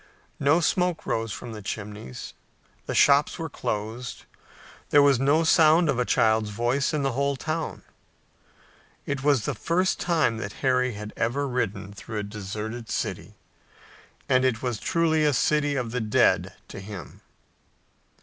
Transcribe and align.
No 0.39 0.61
smoke 0.61 1.05
rose 1.05 1.31
from 1.31 1.51
the 1.51 1.61
chimneys. 1.61 2.33
The 2.87 2.95
shops 2.95 3.37
were 3.37 3.51
closed. 3.51 4.25
There 4.89 5.03
was 5.03 5.19
no 5.19 5.43
sound 5.43 5.89
of 5.89 5.99
a 5.99 6.05
child's 6.05 6.49
voice 6.49 6.91
in 6.91 7.03
the 7.03 7.11
whole 7.11 7.35
town. 7.35 7.83
It 9.05 9.23
was 9.23 9.45
the 9.45 9.53
first 9.53 9.99
time 9.99 10.37
that 10.37 10.53
Harry 10.65 10.93
had 10.93 11.13
ever 11.15 11.47
ridden 11.47 11.93
through 11.93 12.17
a 12.17 12.23
deserted 12.23 12.89
city, 12.89 13.35
and 14.27 14.43
it 14.43 14.63
was 14.63 14.79
truly 14.79 15.23
a 15.23 15.33
city 15.33 15.75
of 15.75 15.91
the 15.91 16.01
dead 16.01 16.55
to 16.69 16.79
him. 16.79 17.21